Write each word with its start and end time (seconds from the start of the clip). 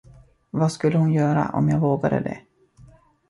Vad 0.49 0.71
skulle 0.71 0.97
hon 0.97 1.13
göra, 1.13 1.49
om 1.49 1.69
jag 1.69 1.79
vågade 1.79 2.19
det? 2.19 2.37